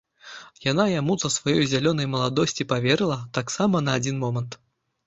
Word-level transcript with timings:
Яна 0.71 0.85
яму 0.99 1.17
з-за 1.19 1.31
сваёй 1.35 1.67
зялёнай 1.75 2.09
маладосці 2.15 2.69
паверыла, 2.73 3.21
таксама 3.41 3.85
на 3.89 4.01
адзін 4.01 4.15
момант. 4.27 4.61